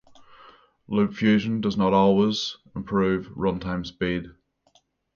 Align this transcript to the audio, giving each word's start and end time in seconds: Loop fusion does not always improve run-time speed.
Loop 0.87 1.13
fusion 1.13 1.61
does 1.61 1.77
not 1.77 1.93
always 1.93 2.57
improve 2.75 3.29
run-time 3.35 3.85
speed. 3.85 4.31